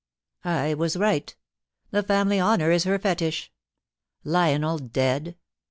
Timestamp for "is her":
2.71-2.97